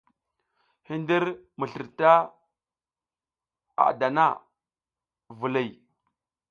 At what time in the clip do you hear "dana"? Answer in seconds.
3.99-4.27